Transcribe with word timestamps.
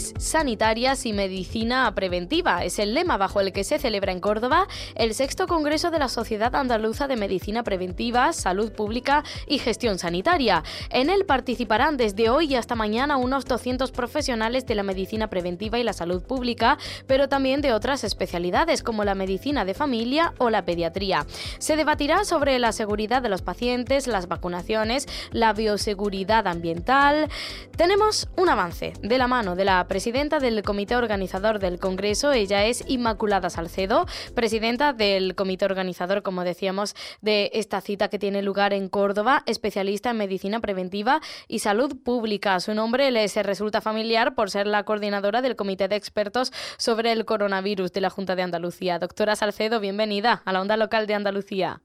Sanitarias 0.00 1.06
y 1.06 1.12
medicina 1.12 1.94
preventiva. 1.94 2.64
Es 2.64 2.78
el 2.78 2.94
lema 2.94 3.16
bajo 3.16 3.40
el 3.40 3.52
que 3.52 3.64
se 3.64 3.78
celebra 3.78 4.12
en 4.12 4.20
Córdoba 4.20 4.66
el 4.94 5.14
sexto 5.14 5.46
Congreso 5.46 5.90
de 5.90 5.98
la 5.98 6.08
Sociedad 6.08 6.54
Andaluza 6.54 7.08
de 7.08 7.16
Medicina 7.16 7.62
Preventiva, 7.62 8.32
Salud 8.32 8.72
Pública 8.72 9.24
y 9.46 9.58
Gestión 9.58 9.98
Sanitaria. 9.98 10.62
En 10.90 11.10
él 11.10 11.24
participarán 11.24 11.96
desde 11.96 12.30
hoy 12.30 12.54
hasta 12.54 12.74
mañana 12.74 13.16
unos 13.16 13.44
200 13.44 13.90
profesionales 13.92 14.66
de 14.66 14.74
la 14.74 14.82
medicina 14.82 15.28
preventiva 15.28 15.78
y 15.78 15.82
la 15.82 15.92
salud 15.92 16.22
pública, 16.22 16.78
pero 17.06 17.28
también 17.28 17.60
de 17.60 17.72
otras 17.72 18.04
especialidades 18.04 18.82
como 18.82 19.04
la 19.04 19.14
medicina 19.14 19.64
de 19.64 19.74
familia 19.74 20.34
o 20.38 20.50
la 20.50 20.64
pediatría. 20.64 21.26
Se 21.58 21.76
debatirá 21.76 22.24
sobre 22.24 22.58
la 22.58 22.72
seguridad 22.72 23.22
de 23.22 23.28
los 23.28 23.42
pacientes, 23.42 24.06
las 24.06 24.28
vacunaciones, 24.28 25.06
la 25.32 25.52
bioseguridad 25.52 26.46
ambiental. 26.46 27.28
Tenemos 27.76 28.28
un 28.36 28.48
avance 28.48 28.92
de 29.02 29.18
la 29.18 29.26
mano 29.26 29.56
de 29.56 29.64
la 29.64 29.85
presidenta 29.86 30.38
del 30.38 30.62
comité 30.62 30.96
organizador 30.96 31.58
del 31.58 31.78
Congreso. 31.78 32.32
Ella 32.32 32.66
es 32.66 32.84
Inmaculada 32.88 33.50
Salcedo, 33.50 34.06
presidenta 34.34 34.92
del 34.92 35.34
comité 35.34 35.64
organizador, 35.64 36.22
como 36.22 36.44
decíamos, 36.44 36.94
de 37.20 37.50
esta 37.54 37.80
cita 37.80 38.08
que 38.08 38.18
tiene 38.18 38.42
lugar 38.42 38.72
en 38.72 38.88
Córdoba, 38.88 39.42
especialista 39.46 40.10
en 40.10 40.18
medicina 40.18 40.60
preventiva 40.60 41.20
y 41.48 41.60
salud 41.60 41.96
pública. 42.02 42.60
Su 42.60 42.74
nombre 42.74 43.10
les 43.10 43.34
resulta 43.36 43.80
familiar 43.80 44.34
por 44.34 44.50
ser 44.50 44.66
la 44.66 44.84
coordinadora 44.84 45.42
del 45.42 45.56
comité 45.56 45.88
de 45.88 45.96
expertos 45.96 46.52
sobre 46.78 47.12
el 47.12 47.24
coronavirus 47.24 47.92
de 47.92 48.00
la 48.00 48.10
Junta 48.10 48.36
de 48.36 48.42
Andalucía. 48.42 48.98
Doctora 48.98 49.36
Salcedo, 49.36 49.80
bienvenida 49.80 50.42
a 50.44 50.52
la 50.52 50.60
onda 50.60 50.76
local 50.76 51.06
de 51.06 51.14
Andalucía. 51.14 51.80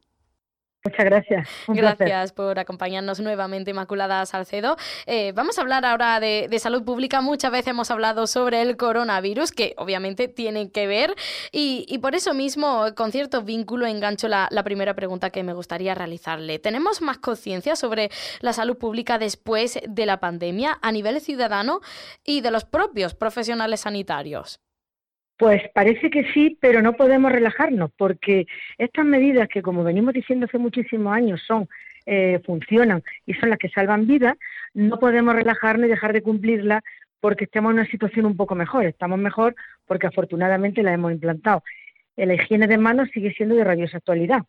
Muchas 0.83 1.05
gracias. 1.05 1.47
gracias 1.67 2.33
por 2.33 2.57
acompañarnos 2.57 3.19
nuevamente, 3.19 3.69
Inmaculada 3.69 4.25
Salcedo. 4.25 4.77
Eh, 5.05 5.31
vamos 5.33 5.59
a 5.59 5.61
hablar 5.61 5.85
ahora 5.85 6.19
de, 6.19 6.49
salud 6.59 6.83
pública. 6.83 7.21
Muchas 7.21 7.51
veces 7.51 7.67
hemos 7.67 7.91
hablado 7.91 8.25
sobre 8.25 8.61
el 8.63 8.77
coronavirus, 8.77 9.51
que 9.51 9.75
obviamente 9.77 10.27
tienen 10.27 10.71
que 10.71 10.87
ver, 10.87 11.15
y, 11.51 11.97
por 11.99 12.15
eso 12.15 12.33
mismo, 12.33 12.85
con 12.95 13.11
cierto 13.11 13.43
vínculo, 13.43 13.85
engancho 13.85 14.27
la, 14.27 14.49
primera 14.63 14.95
pregunta 14.95 15.29
que 15.29 15.43
me 15.43 15.53
gustaría 15.53 15.93
realizarle. 15.93 16.59
¿Tenemos 16.59 17.01
más 17.01 17.17
conciencia 17.17 17.75
sobre 17.75 18.09
la 18.39 18.53
salud 18.53 18.77
pública 18.77 19.19
después 19.19 19.79
de 19.87 20.05
la 20.05 20.19
pandemia 20.19 20.79
a 20.81 20.91
nivel 20.91 21.19
ciudadano 21.21 21.81
y 22.23 22.41
de 22.41 22.51
los 22.51 22.65
propios 22.65 23.13
profesionales 23.13 23.81
sanitarios? 23.81 24.59
Pues 25.41 25.63
parece 25.73 26.11
que 26.11 26.31
sí, 26.33 26.55
pero 26.61 26.83
no 26.83 26.93
podemos 26.93 27.31
relajarnos 27.31 27.89
porque 27.97 28.45
estas 28.77 29.03
medidas 29.07 29.47
que, 29.47 29.63
como 29.63 29.83
venimos 29.83 30.13
diciendo 30.13 30.45
hace 30.45 30.59
muchísimos 30.59 31.11
años, 31.11 31.41
son 31.47 31.67
eh, 32.05 32.39
funcionan 32.45 33.01
y 33.25 33.33
son 33.33 33.49
las 33.49 33.57
que 33.57 33.69
salvan 33.69 34.05
vidas, 34.05 34.37
no 34.75 34.99
podemos 34.99 35.33
relajarnos 35.33 35.87
y 35.87 35.89
dejar 35.89 36.13
de 36.13 36.21
cumplirlas 36.21 36.83
porque 37.19 37.45
estamos 37.45 37.71
en 37.71 37.79
una 37.79 37.89
situación 37.89 38.27
un 38.27 38.37
poco 38.37 38.53
mejor. 38.53 38.85
Estamos 38.85 39.17
mejor 39.17 39.55
porque 39.87 40.05
afortunadamente 40.05 40.83
la 40.83 40.93
hemos 40.93 41.11
implantado. 41.11 41.63
Eh, 42.17 42.27
la 42.27 42.35
higiene 42.35 42.67
de 42.67 42.77
manos 42.77 43.09
sigue 43.11 43.33
siendo 43.33 43.55
de 43.55 43.63
rabiosa 43.63 43.97
actualidad 43.97 44.43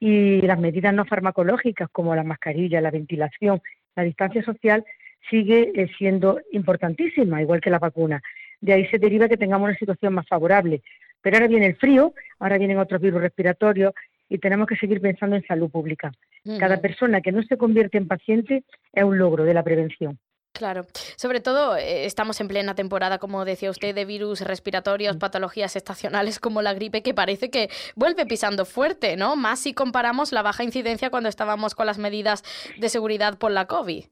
y 0.00 0.40
las 0.40 0.58
medidas 0.58 0.92
no 0.92 1.04
farmacológicas 1.04 1.88
como 1.92 2.16
la 2.16 2.24
mascarilla, 2.24 2.80
la 2.80 2.90
ventilación, 2.90 3.62
la 3.94 4.02
distancia 4.02 4.42
social 4.42 4.84
sigue 5.30 5.70
eh, 5.76 5.88
siendo 5.96 6.40
importantísima, 6.50 7.40
igual 7.40 7.60
que 7.60 7.70
la 7.70 7.78
vacuna 7.78 8.20
de 8.62 8.72
ahí 8.72 8.86
se 8.86 8.98
deriva 8.98 9.28
que 9.28 9.36
tengamos 9.36 9.68
una 9.68 9.78
situación 9.78 10.14
más 10.14 10.26
favorable. 10.26 10.82
Pero 11.20 11.36
ahora 11.36 11.48
viene 11.48 11.66
el 11.66 11.76
frío, 11.76 12.14
ahora 12.38 12.56
vienen 12.56 12.78
otros 12.78 13.00
virus 13.00 13.20
respiratorios 13.20 13.92
y 14.28 14.38
tenemos 14.38 14.66
que 14.66 14.76
seguir 14.76 15.00
pensando 15.00 15.36
en 15.36 15.46
salud 15.46 15.70
pública. 15.70 16.10
Cada 16.58 16.80
persona 16.80 17.20
que 17.20 17.30
no 17.32 17.42
se 17.42 17.56
convierte 17.56 17.98
en 17.98 18.08
paciente 18.08 18.64
es 18.92 19.04
un 19.04 19.18
logro 19.18 19.44
de 19.44 19.54
la 19.54 19.62
prevención. 19.62 20.18
Claro, 20.52 20.86
sobre 21.16 21.40
todo 21.40 21.76
eh, 21.76 22.04
estamos 22.04 22.40
en 22.40 22.48
plena 22.48 22.74
temporada, 22.74 23.18
como 23.18 23.44
decía 23.44 23.70
usted, 23.70 23.94
de 23.94 24.04
virus 24.04 24.42
respiratorios, 24.42 25.16
mm. 25.16 25.18
patologías 25.18 25.76
estacionales 25.76 26.38
como 26.38 26.60
la 26.60 26.74
gripe, 26.74 27.02
que 27.02 27.14
parece 27.14 27.50
que 27.50 27.70
vuelve 27.96 28.26
pisando 28.26 28.66
fuerte, 28.66 29.16
¿no? 29.16 29.34
Más 29.34 29.60
si 29.60 29.72
comparamos 29.72 30.30
la 30.30 30.42
baja 30.42 30.62
incidencia 30.62 31.08
cuando 31.08 31.30
estábamos 31.30 31.74
con 31.74 31.86
las 31.86 31.98
medidas 31.98 32.42
de 32.78 32.88
seguridad 32.90 33.38
por 33.38 33.50
la 33.50 33.66
COVID. 33.66 34.04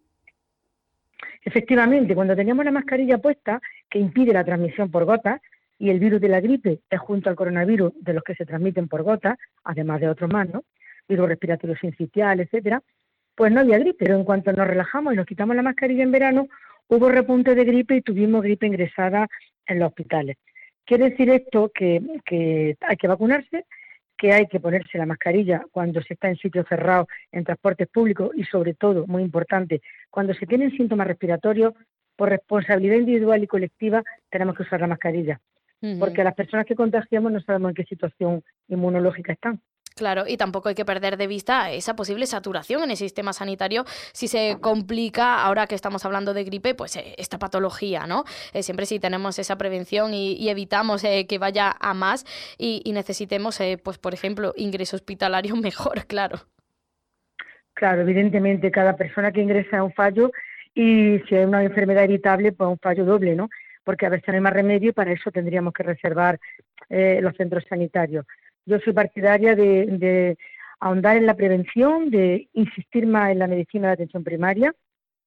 Efectivamente, 1.43 2.15
cuando 2.15 2.37
teníamos 2.37 2.65
la 2.65 2.71
mascarilla 2.71 3.19
puesta, 3.19 3.61
que 3.89 3.99
impide 3.99 4.33
la 4.33 4.45
transmisión 4.45 4.91
por 4.91 5.05
gotas, 5.05 5.41
y 5.79 5.89
el 5.89 5.99
virus 5.99 6.21
de 6.21 6.29
la 6.29 6.41
gripe 6.41 6.81
es 6.91 7.01
junto 7.01 7.31
al 7.31 7.37
coronavirus 7.37 7.93
de 8.01 8.13
los 8.13 8.23
que 8.23 8.35
se 8.35 8.45
transmiten 8.45 8.87
por 8.87 9.03
gotas, 9.03 9.39
además 9.65 10.01
de 10.01 10.09
otros 10.09 10.31
más, 10.31 10.49
¿no? 10.49 10.65
Virus 11.09 11.29
respiratorio 11.29 11.75
sincitial, 11.77 12.41
etcétera, 12.41 12.83
pues 13.35 13.51
no 13.51 13.61
había 13.61 13.79
gripe. 13.79 14.05
Pero 14.05 14.17
en 14.17 14.25
cuanto 14.25 14.53
nos 14.53 14.67
relajamos 14.67 15.15
y 15.15 15.17
nos 15.17 15.25
quitamos 15.25 15.57
la 15.57 15.63
mascarilla 15.63 16.03
en 16.03 16.13
verano, 16.13 16.49
hubo 16.89 17.09
repunte 17.09 17.55
de 17.55 17.65
gripe 17.65 17.97
y 17.97 18.03
tuvimos 18.03 18.43
gripe 18.43 18.67
ingresada 18.67 19.27
en 19.67 19.79
los 19.79 19.89
hospitales. 19.89 20.37
Quiere 20.85 21.11
decir 21.11 21.31
esto 21.31 21.71
que, 21.75 22.03
que 22.27 22.77
hay 22.81 22.97
que 22.97 23.09
vacunarse, 23.09 23.65
que 24.21 24.33
hay 24.35 24.47
que 24.49 24.61
ponerse 24.61 24.99
la 24.99 25.07
mascarilla 25.07 25.65
cuando 25.73 26.03
se 26.03 26.13
está 26.13 26.29
en 26.29 26.37
sitios 26.37 26.67
cerrados, 26.69 27.09
en 27.33 27.43
transportes 27.43 27.89
públicos 27.89 28.31
y 28.35 28.45
sobre 28.45 28.75
todo, 28.75 29.07
muy 29.07 29.23
importante, 29.23 29.81
cuando 30.11 30.35
se 30.35 30.47
tienen 30.47 30.71
síntomas 30.73 31.07
respiratorios, 31.07 31.73
por 32.17 32.29
responsabilidad 32.29 32.97
individual 32.97 33.43
y 33.43 33.47
colectiva 33.47 34.03
tenemos 34.29 34.55
que 34.55 34.65
usar 34.65 34.79
la 34.83 34.89
mascarilla, 34.89 35.41
porque 35.99 36.23
las 36.23 36.35
personas 36.35 36.67
que 36.67 36.75
contagiamos 36.75 37.33
no 37.33 37.41
sabemos 37.41 37.71
en 37.71 37.77
qué 37.77 37.85
situación 37.85 38.43
inmunológica 38.69 39.33
están. 39.33 39.63
Claro, 40.01 40.25
y 40.27 40.39
tampoco 40.39 40.71
hay 40.71 40.75
que 40.75 40.87
perder 40.87 41.19
de 41.19 41.27
vista 41.27 41.71
esa 41.71 41.95
posible 41.95 42.25
saturación 42.25 42.83
en 42.83 42.91
el 42.91 42.97
sistema 42.97 43.35
sanitario 43.35 43.85
si 44.15 44.29
se 44.29 44.57
complica, 44.59 45.43
ahora 45.43 45.67
que 45.67 45.75
estamos 45.75 46.07
hablando 46.07 46.33
de 46.33 46.43
gripe, 46.45 46.75
pues 46.75 46.97
eh, 46.97 47.15
esta 47.19 47.39
patología, 47.39 48.07
¿no? 48.07 48.25
Eh, 48.55 48.63
siempre 48.63 48.87
si 48.87 48.99
tenemos 48.99 49.39
esa 49.39 49.59
prevención 49.59 50.15
y, 50.15 50.49
evitamos 50.49 51.05
eh, 51.05 51.27
que 51.29 51.37
vaya 51.37 51.77
a 51.79 51.93
más 51.93 52.25
y, 52.57 52.91
necesitemos, 52.95 53.61
pues 53.85 53.99
por 53.99 54.15
ejemplo, 54.15 54.55
ingreso 54.57 54.97
hospitalario 54.97 55.55
mejor, 55.69 56.07
claro. 56.07 56.39
Claro, 57.75 58.01
evidentemente 58.01 58.71
cada 58.71 58.97
persona 58.97 59.33
que 59.33 59.43
ingresa 59.43 59.77
es 59.77 59.83
un 59.83 59.93
fallo 59.93 60.33
y 60.75 61.19
si 61.29 61.37
hay 61.37 61.45
una 61.45 61.63
enfermedad 61.63 62.05
evitable, 62.05 62.53
pues 62.53 62.71
un 62.71 62.79
fallo 62.79 63.05
doble, 63.05 63.37
¿no? 63.37 63.51
Porque 63.85 64.07
a 64.07 64.09
veces 64.09 64.29
no 64.29 64.35
hay 64.37 64.41
más 64.41 64.55
remedio 64.55 64.89
y 64.89 64.93
para 64.93 65.13
eso 65.13 65.31
tendríamos 65.31 65.75
que 65.75 65.83
reservar 65.83 66.41
los 66.89 67.37
centros 67.37 67.65
sanitarios. 67.69 68.25
Yo 68.71 68.79
soy 68.79 68.93
partidaria 68.93 69.57
de, 69.57 70.39
ahondar 70.79 71.17
en 71.17 71.27
la 71.27 71.35
prevención, 71.35 72.09
de 72.09 72.49
insistir 72.53 73.05
más 73.05 73.33
en 73.33 73.41
la 73.41 73.49
medicina 73.49 73.89
de 73.89 73.95
atención 73.95 74.23
primaria, 74.23 74.73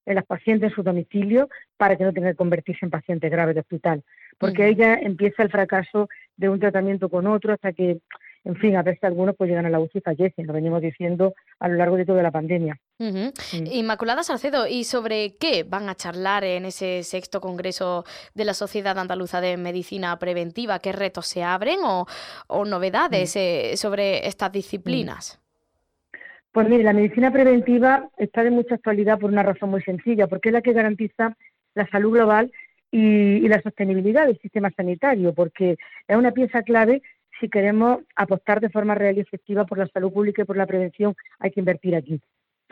en 0.06 0.16
las 0.16 0.26
pacientes 0.26 0.70
en 0.70 0.76
su 0.76 0.82
domicilio, 0.82 1.50
para 1.76 1.98
que 1.98 2.06
no 2.06 2.14
tengan 2.14 2.32
que 2.32 2.38
convertirse 2.38 2.86
en 2.86 2.90
pacientes 2.90 3.30
graves 3.30 3.56
de 3.56 3.60
hospital. 3.60 4.02
Porque 4.38 4.64
ahí 4.64 4.76
ya 4.76 4.94
empieza 4.94 5.44
el 5.44 5.52
fracaso 5.52 6.08
de 6.38 6.48
un 6.48 6.62
tratamiento 6.62 7.10
con 7.10 7.28
otro 7.28 7.52
hasta 7.52 7.74
que 7.74 8.00
en 8.46 8.56
fin, 8.58 8.76
a 8.76 8.84
veces 8.84 9.04
algunos 9.04 9.36
pues 9.38 9.50
llegan 9.50 9.66
a 9.66 9.70
la 9.70 9.80
UCI 9.80 10.00
y 10.00 10.02
fallecen, 10.02 10.48
lo 10.48 10.54
venimos 10.54 10.82
diciendo 10.82 11.34
a 11.60 11.70
lo 11.70 11.76
largo 11.76 11.96
de 11.96 12.06
toda 12.06 12.22
la 12.22 12.32
pandemia. 12.32 12.78
Mm. 13.00 13.28
Inmaculada 13.72 14.24
Salcedo, 14.24 14.68
¿y 14.68 14.84
sobre 14.84 15.36
qué 15.40 15.64
van 15.64 15.88
a 15.88 15.96
charlar 15.96 16.44
en 16.44 16.66
ese 16.66 17.04
sexto 17.04 17.40
congreso 17.40 18.04
de 18.34 18.44
la 18.44 18.54
Sociedad 18.54 18.98
Andaluza 19.00 19.40
de 19.40 19.56
Medicina 19.56 20.18
Preventiva? 20.20 20.80
¿Qué 20.80 20.92
retos 20.92 21.28
se 21.28 21.44
abren 21.44 21.80
o, 21.84 22.06
novedades 22.66 23.36
mm. 23.36 23.40
eh, 23.40 23.78
sobre 23.78 24.28
estas 24.28 24.52
disciplinas? 24.52 25.40
Pues 26.52 26.68
mire, 26.68 26.84
la 26.84 26.94
medicina 26.94 27.32
preventiva 27.32 28.10
está 28.18 28.44
de 28.44 28.52
mucha 28.52 28.76
actualidad 28.76 29.20
por 29.20 29.32
una 29.32 29.42
razón 29.42 29.70
muy 29.72 29.82
sencilla, 29.82 30.28
porque 30.28 30.50
es 30.50 30.54
la 30.54 30.62
que 30.62 30.74
garantiza 30.74 31.36
la 31.76 31.88
salud 31.88 32.12
global 32.12 32.52
y, 32.92 33.00
y 33.38 33.48
la 33.48 33.62
sostenibilidad 33.62 34.28
del 34.28 34.38
sistema 34.40 34.70
sanitario, 34.76 35.34
porque 35.34 35.78
es 36.08 36.16
una 36.16 36.32
pieza 36.32 36.62
clave 36.62 37.02
si 37.44 37.50
queremos 37.50 38.00
apostar 38.16 38.62
de 38.62 38.70
forma 38.70 38.96
real 38.96 39.18
y 39.18 39.20
efectiva 39.20 39.66
por 39.66 39.78
la 39.78 39.88
salud 39.88 40.14
pública 40.14 40.44
y 40.44 40.46
por 40.46 40.56
la 40.56 40.66
prevención, 40.66 41.14
hay 41.40 41.52
que 41.52 41.60
invertir 41.60 41.94
aquí. 41.94 42.22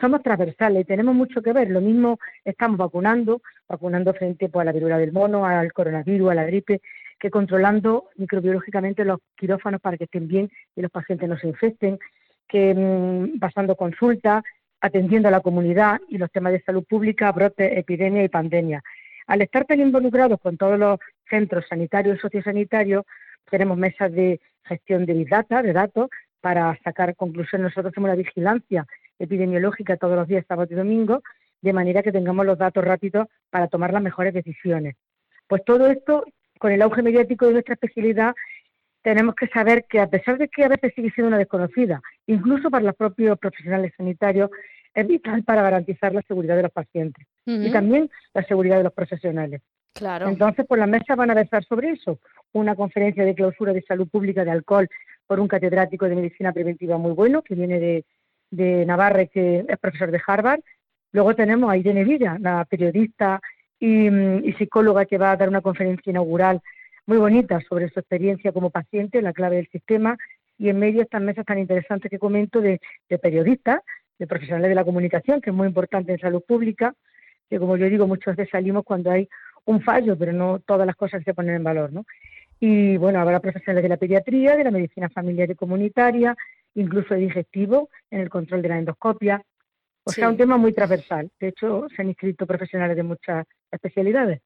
Somos 0.00 0.22
transversales 0.22 0.80
y 0.80 0.84
tenemos 0.86 1.14
mucho 1.14 1.42
que 1.42 1.52
ver. 1.52 1.68
Lo 1.68 1.82
mismo 1.82 2.18
estamos 2.42 2.78
vacunando, 2.78 3.42
vacunando 3.68 4.14
frente 4.14 4.48
pues, 4.48 4.62
a 4.62 4.64
la 4.64 4.72
viruela 4.72 4.96
del 4.96 5.12
mono, 5.12 5.44
al 5.44 5.74
coronavirus, 5.74 6.30
a 6.30 6.34
la 6.36 6.46
gripe, 6.46 6.80
que 7.20 7.30
controlando 7.30 8.06
microbiológicamente 8.16 9.04
los 9.04 9.18
quirófanos 9.36 9.82
para 9.82 9.98
que 9.98 10.04
estén 10.04 10.26
bien 10.26 10.50
y 10.74 10.80
los 10.80 10.90
pacientes 10.90 11.28
no 11.28 11.36
se 11.36 11.48
infecten, 11.48 11.98
que 12.48 12.74
mm, 12.74 13.40
pasando 13.40 13.76
consultas, 13.76 14.42
atendiendo 14.80 15.28
a 15.28 15.32
la 15.32 15.40
comunidad 15.40 16.00
y 16.08 16.16
los 16.16 16.32
temas 16.32 16.54
de 16.54 16.62
salud 16.62 16.84
pública, 16.88 17.30
brotes, 17.30 17.76
epidemia 17.76 18.24
y 18.24 18.28
pandemia. 18.30 18.82
al 19.26 19.42
estar 19.42 19.66
tan 19.66 19.80
involucrados 19.80 20.40
con 20.40 20.56
todos 20.56 20.78
los 20.78 20.98
centros 21.28 21.64
sanitarios 21.68 22.16
y 22.16 22.20
sociosanitarios, 22.20 23.04
tenemos 23.50 23.76
mesas 23.76 24.12
de 24.12 24.40
gestión 24.64 25.06
de 25.06 25.24
data, 25.24 25.62
de 25.62 25.72
datos, 25.72 26.08
para 26.40 26.78
sacar 26.82 27.14
conclusiones. 27.16 27.66
Nosotros 27.66 27.92
hacemos 27.92 28.08
la 28.08 28.16
vigilancia 28.16 28.86
epidemiológica 29.18 29.96
todos 29.96 30.16
los 30.16 30.28
días, 30.28 30.44
sábado 30.46 30.68
y 30.70 30.74
domingo, 30.74 31.22
de 31.60 31.72
manera 31.72 32.02
que 32.02 32.12
tengamos 32.12 32.44
los 32.44 32.58
datos 32.58 32.84
rápidos 32.84 33.28
para 33.50 33.68
tomar 33.68 33.92
las 33.92 34.02
mejores 34.02 34.34
decisiones. 34.34 34.96
Pues 35.46 35.64
todo 35.64 35.86
esto, 35.86 36.24
con 36.58 36.72
el 36.72 36.82
auge 36.82 37.02
mediático 37.02 37.46
de 37.46 37.52
nuestra 37.52 37.74
especialidad, 37.74 38.34
tenemos 39.02 39.34
que 39.34 39.48
saber 39.48 39.84
que 39.88 40.00
a 40.00 40.08
pesar 40.08 40.38
de 40.38 40.48
que 40.48 40.64
a 40.64 40.68
veces 40.68 40.92
sigue 40.94 41.10
siendo 41.10 41.28
una 41.28 41.38
desconocida, 41.38 42.00
incluso 42.26 42.70
para 42.70 42.84
los 42.84 42.96
propios 42.96 43.38
profesionales 43.38 43.92
sanitarios, 43.96 44.50
es 44.94 45.06
vital 45.06 45.42
para 45.44 45.62
garantizar 45.62 46.12
la 46.14 46.22
seguridad 46.22 46.56
de 46.56 46.62
los 46.62 46.72
pacientes 46.72 47.26
y 47.46 47.70
también 47.72 48.10
la 48.34 48.44
seguridad 48.44 48.76
de 48.76 48.84
los 48.84 48.92
profesionales. 48.92 49.62
Entonces, 50.28 50.64
pues 50.66 50.78
las 50.78 50.88
mesas 50.88 51.16
van 51.16 51.30
a 51.30 51.34
versar 51.34 51.64
sobre 51.64 51.90
eso. 51.90 52.18
Una 52.52 52.74
conferencia 52.74 53.24
de 53.24 53.34
clausura 53.34 53.72
de 53.72 53.82
salud 53.82 54.08
pública 54.08 54.44
de 54.44 54.50
alcohol 54.50 54.88
por 55.26 55.38
un 55.38 55.48
catedrático 55.48 56.06
de 56.08 56.16
medicina 56.16 56.52
preventiva 56.52 56.98
muy 56.98 57.12
bueno, 57.12 57.42
que 57.42 57.54
viene 57.54 57.78
de, 57.78 58.04
de 58.50 58.84
Navarra, 58.86 59.26
que 59.26 59.64
es 59.68 59.78
profesor 59.78 60.10
de 60.10 60.20
Harvard. 60.26 60.60
Luego 61.12 61.34
tenemos 61.34 61.70
a 61.70 61.76
Irene 61.76 62.04
Villa, 62.04 62.36
la 62.40 62.64
periodista 62.64 63.40
y, 63.78 64.08
y 64.08 64.52
psicóloga 64.54 65.04
que 65.04 65.18
va 65.18 65.32
a 65.32 65.36
dar 65.36 65.48
una 65.48 65.60
conferencia 65.60 66.10
inaugural 66.10 66.60
muy 67.06 67.18
bonita 67.18 67.60
sobre 67.68 67.88
su 67.90 68.00
experiencia 68.00 68.52
como 68.52 68.70
paciente, 68.70 69.20
la 69.22 69.32
clave 69.32 69.56
del 69.56 69.68
sistema, 69.68 70.16
y 70.56 70.68
en 70.68 70.78
medio 70.78 71.02
estas 71.02 71.20
mesas 71.20 71.44
tan 71.44 71.58
interesantes 71.58 72.10
que 72.10 72.18
comento 72.18 72.60
de, 72.60 72.80
de 73.08 73.18
periodistas, 73.18 73.80
de 74.18 74.26
profesionales 74.26 74.68
de 74.68 74.74
la 74.74 74.84
comunicación, 74.84 75.40
que 75.40 75.50
es 75.50 75.56
muy 75.56 75.66
importante 75.66 76.12
en 76.12 76.18
salud 76.18 76.42
pública, 76.46 76.94
que 77.50 77.58
como 77.58 77.76
yo 77.76 77.86
digo, 77.90 78.06
muchas 78.06 78.36
veces 78.36 78.52
salimos 78.52 78.84
cuando 78.84 79.10
hay 79.10 79.28
un 79.64 79.82
fallo, 79.82 80.16
pero 80.18 80.32
no 80.32 80.60
todas 80.60 80.86
las 80.86 80.96
cosas 80.96 81.22
se 81.24 81.34
ponen 81.34 81.56
en 81.56 81.64
valor, 81.64 81.92
¿no? 81.92 82.04
Y 82.60 82.96
bueno, 82.96 83.20
habrá 83.20 83.40
profesionales 83.40 83.82
de 83.82 83.88
la 83.88 83.96
pediatría, 83.96 84.56
de 84.56 84.64
la 84.64 84.70
medicina 84.70 85.08
familiar 85.08 85.50
y 85.50 85.54
comunitaria, 85.54 86.36
incluso 86.74 87.14
de 87.14 87.20
digestivo, 87.20 87.88
en 88.10 88.20
el 88.20 88.30
control 88.30 88.62
de 88.62 88.68
la 88.68 88.78
endoscopia. 88.78 89.42
O 90.04 90.10
sea, 90.10 90.28
un 90.28 90.36
tema 90.36 90.56
muy 90.56 90.72
transversal. 90.72 91.30
De 91.40 91.48
hecho, 91.48 91.86
se 91.94 92.02
han 92.02 92.08
inscrito 92.08 92.46
profesionales 92.46 92.96
de 92.96 93.02
muchas 93.02 93.46
especialidades. 93.70 94.40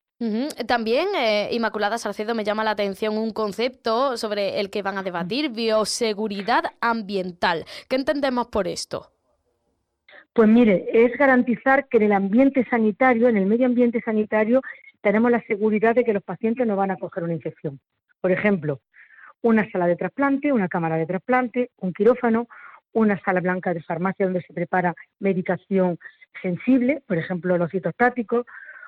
También, 0.67 1.09
eh, 1.15 1.51
Inmaculada 1.53 1.99
Salcedo, 1.99 2.35
me 2.35 2.45
llama 2.45 2.65
la 2.65 2.71
atención 2.71 3.19
un 3.19 3.33
concepto 3.33 4.17
sobre 4.17 4.61
el 4.61 4.71
que 4.71 4.81
van 4.81 4.97
a 4.97 5.03
debatir, 5.03 5.51
bioseguridad 5.51 6.65
ambiental. 6.81 7.67
¿Qué 7.89 7.97
entendemos 7.97 8.47
por 8.47 8.67
esto? 8.67 9.11
Pues 10.33 10.49
mire, 10.49 10.87
es 10.93 11.17
garantizar 11.19 11.87
que 11.89 11.99
en 11.99 12.05
el 12.05 12.13
ambiente 12.13 12.67
sanitario, 12.69 13.29
en 13.29 13.37
el 13.37 13.47
medio 13.47 13.67
ambiente 13.67 14.01
sanitario, 14.03 14.63
tenemos 15.07 15.31
la 15.31 15.41
seguridad 15.43 15.95
de 15.95 16.03
que 16.03 16.13
los 16.13 16.25
pacientes 16.25 16.67
no 16.67 16.75
van 16.75 16.91
a 16.91 16.97
coger 16.97 17.23
una 17.23 17.33
infección. 17.33 17.79
Por 18.21 18.33
ejemplo, 18.33 18.81
una 19.41 19.71
sala 19.71 19.87
de 19.87 19.95
trasplante, 19.95 20.53
una 20.53 20.67
cámara 20.67 20.97
de 20.97 21.07
trasplante, 21.07 21.71
un 21.77 21.93
quirófano, 21.93 22.49
una 22.93 23.17
sala 23.21 23.39
blanca 23.39 23.73
de 23.73 23.85
farmacia 23.85 24.27
donde 24.27 24.43
se 24.43 24.53
prepara 24.53 24.97
medicación 25.21 25.97
sensible, 26.43 27.05
por 27.07 27.19
ejemplo, 27.19 27.57
los 27.57 27.71
citostáticos, 27.71 28.47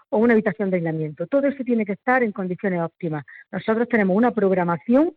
o 0.09 0.19
una 0.19 0.33
habitación 0.33 0.71
de 0.71 0.79
aislamiento. 0.79 1.29
Todo 1.29 1.47
eso 1.47 1.63
tiene 1.63 1.87
que 1.87 1.93
estar 1.93 2.25
en 2.25 2.33
condiciones 2.33 2.81
óptimas. 2.81 3.25
Nosotros 3.53 3.89
tenemos 3.89 4.17
una 4.17 4.33
programación 4.33 5.15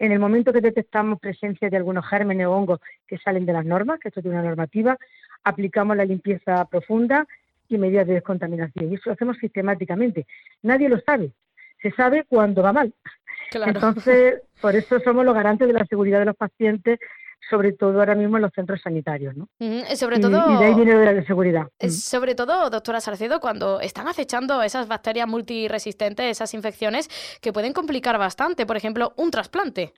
en 0.00 0.10
el 0.10 0.18
momento 0.18 0.52
que 0.52 0.60
detectamos 0.60 1.20
presencia 1.20 1.70
de 1.70 1.76
algunos 1.76 2.04
gérmenes 2.08 2.48
o 2.48 2.52
hongos 2.52 2.80
que 3.06 3.18
salen 3.18 3.46
de 3.46 3.52
las 3.52 3.64
normas, 3.64 4.00
que 4.00 4.08
esto 4.08 4.20
tiene 4.20 4.36
una 4.40 4.48
normativa, 4.48 4.98
aplicamos 5.44 5.96
la 5.96 6.04
limpieza 6.04 6.64
profunda 6.64 7.24
y 7.74 7.78
medidas 7.78 8.06
de 8.06 8.14
descontaminación. 8.14 8.90
Y 8.90 8.94
eso 8.94 9.04
lo 9.06 9.12
hacemos 9.12 9.36
sistemáticamente. 9.38 10.26
Nadie 10.62 10.88
lo 10.88 11.00
sabe. 11.00 11.32
Se 11.82 11.90
sabe 11.92 12.24
cuando 12.28 12.62
va 12.62 12.72
mal. 12.72 12.92
Entonces, 13.52 14.42
por 14.60 14.76
eso 14.76 15.00
somos 15.00 15.24
los 15.24 15.34
garantes 15.34 15.66
de 15.66 15.74
la 15.74 15.86
seguridad 15.86 16.18
de 16.18 16.26
los 16.26 16.36
pacientes 16.36 16.98
sobre 17.48 17.72
todo 17.72 17.98
ahora 17.98 18.14
mismo 18.14 18.36
en 18.36 18.42
los 18.42 18.52
centros 18.52 18.80
sanitarios, 18.82 19.34
¿no? 19.36 19.48
sobre 19.96 20.18
todo, 20.18 20.54
y, 20.54 20.58
de 20.58 20.64
ahí 20.66 20.74
viene 20.74 21.12
la 21.12 21.24
seguridad. 21.24 21.68
Sobre 21.88 22.34
todo, 22.34 22.70
doctora 22.70 23.00
Sarcedo, 23.00 23.40
cuando 23.40 23.80
están 23.80 24.08
acechando 24.08 24.62
esas 24.62 24.88
bacterias 24.88 25.26
multiresistentes, 25.26 26.26
esas 26.26 26.52
infecciones 26.54 27.08
que 27.40 27.52
pueden 27.52 27.72
complicar 27.72 28.18
bastante, 28.18 28.66
por 28.66 28.76
ejemplo, 28.76 29.14
un 29.16 29.30
trasplante. 29.30 29.94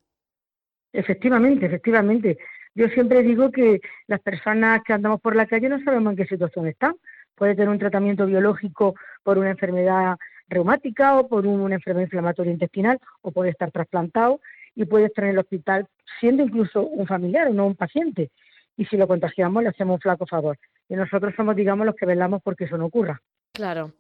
Efectivamente, 0.92 1.66
efectivamente. 1.66 2.38
Yo 2.74 2.88
siempre 2.88 3.22
digo 3.22 3.50
que 3.50 3.80
las 4.06 4.20
personas 4.20 4.82
que 4.84 4.92
andamos 4.92 5.20
por 5.20 5.36
la 5.36 5.46
calle 5.46 5.68
no 5.68 5.82
sabemos 5.82 6.12
en 6.12 6.16
qué 6.16 6.26
situación 6.26 6.66
están. 6.66 6.94
Puede 7.34 7.54
tener 7.54 7.68
un 7.68 7.78
tratamiento 7.78 8.26
biológico 8.26 8.94
por 9.22 9.38
una 9.38 9.50
enfermedad 9.50 10.16
reumática 10.48 11.18
o 11.18 11.28
por 11.28 11.46
una 11.46 11.76
enfermedad 11.76 12.06
inflamatoria 12.06 12.52
intestinal 12.52 12.98
o 13.22 13.30
puede 13.30 13.50
estar 13.50 13.70
trasplantado 13.70 14.40
y 14.74 14.84
puede 14.84 15.06
estar 15.06 15.24
en 15.24 15.30
el 15.30 15.38
hospital 15.38 15.86
siendo 16.20 16.42
incluso 16.42 16.82
un 16.82 17.06
familiar 17.06 17.48
o 17.48 17.54
no 17.54 17.66
un 17.66 17.74
paciente. 17.74 18.30
Y 18.76 18.84
si 18.86 18.96
lo 18.96 19.06
contagiamos, 19.06 19.62
le 19.62 19.68
hacemos 19.68 19.94
un 19.94 20.00
flaco 20.00 20.26
favor. 20.26 20.58
Y 20.88 20.94
nosotros 20.94 21.34
somos, 21.36 21.56
digamos, 21.56 21.86
los 21.86 21.94
que 21.94 22.06
velamos 22.06 22.40
porque 22.42 22.64
eso 22.64 22.78
no 22.78 22.86
ocurra. 22.86 23.20
Claro. 23.52 23.92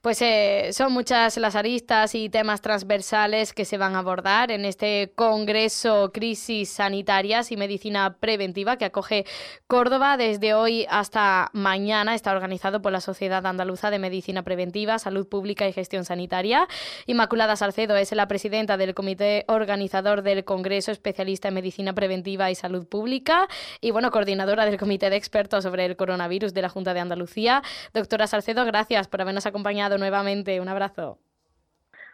Pues 0.00 0.22
eh, 0.22 0.70
son 0.72 0.92
muchas 0.92 1.36
las 1.38 1.56
aristas 1.56 2.14
y 2.14 2.28
temas 2.28 2.60
transversales 2.60 3.52
que 3.52 3.64
se 3.64 3.78
van 3.78 3.96
a 3.96 3.98
abordar 3.98 4.52
en 4.52 4.64
este 4.64 5.12
Congreso 5.16 6.12
Crisis 6.12 6.70
Sanitarias 6.70 7.50
y 7.50 7.56
Medicina 7.56 8.16
Preventiva 8.20 8.76
que 8.76 8.84
acoge 8.84 9.24
Córdoba 9.66 10.16
desde 10.16 10.54
hoy 10.54 10.86
hasta 10.88 11.50
mañana. 11.52 12.14
Está 12.14 12.32
organizado 12.32 12.80
por 12.80 12.92
la 12.92 13.00
Sociedad 13.00 13.44
Andaluza 13.44 13.90
de 13.90 13.98
Medicina 13.98 14.44
Preventiva, 14.44 15.00
Salud 15.00 15.26
Pública 15.26 15.66
y 15.66 15.72
Gestión 15.72 16.04
Sanitaria. 16.04 16.68
Inmaculada 17.06 17.56
Salcedo 17.56 17.96
es 17.96 18.12
la 18.12 18.28
presidenta 18.28 18.76
del 18.76 18.94
comité 18.94 19.44
organizador 19.48 20.22
del 20.22 20.44
Congreso, 20.44 20.92
especialista 20.92 21.48
en 21.48 21.54
Medicina 21.54 21.92
Preventiva 21.92 22.52
y 22.52 22.54
Salud 22.54 22.86
Pública 22.86 23.48
y, 23.80 23.90
bueno, 23.90 24.12
coordinadora 24.12 24.64
del 24.64 24.78
Comité 24.78 25.10
de 25.10 25.16
Expertos 25.16 25.64
sobre 25.64 25.86
el 25.86 25.96
Coronavirus 25.96 26.54
de 26.54 26.62
la 26.62 26.68
Junta 26.68 26.94
de 26.94 27.00
Andalucía. 27.00 27.62
Doctora 27.92 28.28
Salcedo, 28.28 28.64
gracias 28.64 29.08
por 29.08 29.20
habernos 29.20 29.44
acompañado 29.44 29.55
nuevamente. 29.98 30.60
Un 30.60 30.68
abrazo. 30.68 31.18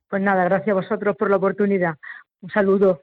Pues 0.08 0.22
nada, 0.22 0.44
gracias 0.44 0.70
a 0.70 0.80
vosotros 0.80 1.16
por 1.16 1.30
la 1.30 1.36
oportunidad. 1.36 1.96
Un 2.42 2.50
saludo. 2.50 3.02